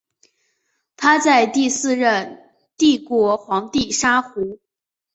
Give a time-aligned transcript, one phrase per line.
[0.97, 2.41] 他在第四任
[2.75, 4.59] 帝国皇帝沙胡。